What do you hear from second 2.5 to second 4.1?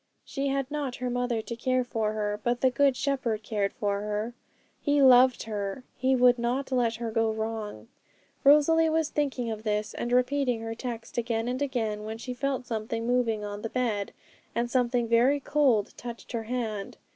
the Good Shepherd cared for